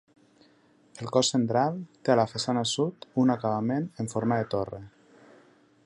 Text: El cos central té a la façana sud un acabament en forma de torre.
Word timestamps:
El 1.03 1.11
cos 1.17 1.29
central 1.33 1.77
té 2.07 2.13
a 2.13 2.15
la 2.21 2.25
façana 2.31 2.65
sud 2.71 3.07
un 3.25 3.35
acabament 3.35 3.87
en 4.05 4.11
forma 4.15 4.41
de 4.41 4.49
torre. 4.57 4.83